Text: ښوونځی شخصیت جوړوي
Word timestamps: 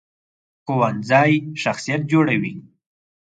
ښوونځی 0.63 1.33
شخصیت 1.61 2.01
جوړوي 2.11 2.55